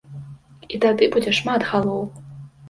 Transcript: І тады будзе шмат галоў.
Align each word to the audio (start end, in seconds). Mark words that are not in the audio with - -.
І 0.75 0.79
тады 0.85 1.09
будзе 1.17 1.35
шмат 1.41 1.61
галоў. 1.73 2.03